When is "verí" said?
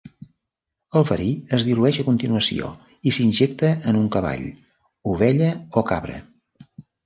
1.09-1.27